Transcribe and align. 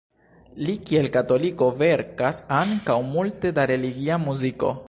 Li 0.67 0.73
kiel 0.89 1.09
katoliko 1.17 1.69
verkas 1.83 2.41
ankaŭ 2.63 2.99
multe 3.13 3.57
da 3.59 3.71
religia 3.77 4.23
muziko. 4.29 4.79